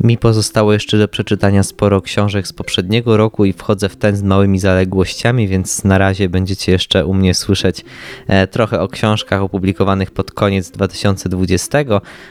Mi 0.00 0.18
pozostało 0.18 0.72
jeszcze 0.72 0.98
do 0.98 1.08
przeczytania 1.08 1.62
sporo 1.62 2.02
książek 2.02 2.48
z 2.48 2.52
poprzedniego 2.52 3.16
roku 3.16 3.44
i 3.44 3.52
wchodzę 3.52 3.88
w 3.88 3.96
ten 3.96 4.16
z 4.16 4.22
małymi 4.22 4.58
zaległościami, 4.58 5.48
więc 5.48 5.84
na 5.84 5.98
razie 5.98 6.28
będziecie 6.28 6.72
jeszcze 6.72 7.06
u 7.06 7.14
mnie 7.14 7.34
słyszeć 7.34 7.84
e, 8.26 8.46
trochę 8.46 8.80
o 8.80 8.88
książkach 8.88 9.42
opublikowanych 9.42 10.10
pod 10.10 10.32
koniec 10.32 10.70
2020, 10.70 11.78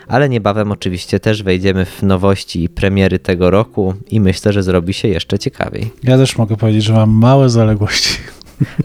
ale 0.07 0.29
niebawem 0.29 0.71
oczywiście 0.71 1.19
też 1.19 1.43
wejdziemy 1.43 1.85
w 1.85 2.03
nowości 2.03 2.63
i 2.63 2.69
premiery 2.69 3.19
tego 3.19 3.49
roku 3.49 3.93
i 4.11 4.19
myślę, 4.19 4.53
że 4.53 4.63
zrobi 4.63 4.93
się 4.93 5.07
jeszcze 5.07 5.39
ciekawiej. 5.39 5.91
Ja 6.03 6.17
też 6.17 6.37
mogę 6.37 6.57
powiedzieć, 6.57 6.83
że 6.83 6.93
mam 6.93 7.09
małe 7.09 7.49
zaległości. 7.49 8.17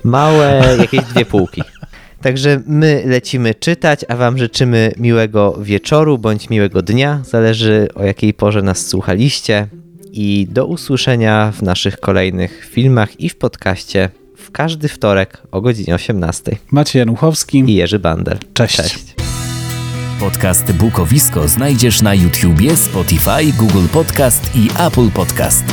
Małe, 0.05 0.77
jakieś 0.79 1.01
dwie 1.01 1.25
półki. 1.25 1.63
Także 2.23 2.63
my 2.67 3.03
lecimy 3.07 3.55
czytać, 3.55 4.05
a 4.09 4.17
Wam 4.17 4.39
życzymy 4.39 4.93
miłego 4.97 5.59
wieczoru 5.63 6.19
bądź 6.19 6.51
miłego 6.51 6.83
dnia. 6.83 7.23
Zależy 7.25 7.89
o 7.95 8.05
jakiej 8.05 8.35
porze 8.35 8.63
nas 8.63 8.87
słuchaliście. 8.87 9.67
I 10.13 10.47
do 10.51 10.67
usłyszenia 10.67 11.53
w 11.53 11.63
naszych 11.63 12.01
kolejnych 12.01 12.65
filmach 12.71 13.21
i 13.21 13.29
w 13.29 13.37
podcaście 13.37 14.11
w 14.37 14.51
każdy 14.51 14.89
wtorek 14.89 15.43
o 15.51 15.61
godzinie 15.61 15.95
18. 15.95 16.57
Maciej 16.71 17.01
Januchowski 17.01 17.59
i 17.59 17.75
Jerzy 17.75 17.99
Bander. 17.99 18.39
Cześć. 18.55 18.77
Cześć. 18.77 19.15
Podcast 20.21 20.73
Bukowisko 20.73 21.49
znajdziesz 21.49 22.03
na 22.03 22.15
YouTubie, 22.15 22.77
Spotify, 22.77 23.53
Google 23.59 23.87
Podcast 23.93 24.51
i 24.55 24.69
Apple 24.87 25.11
Podcast. 25.11 25.65